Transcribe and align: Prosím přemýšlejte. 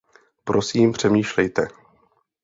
Prosím 0.43 0.91
přemýšlejte. 0.91 1.67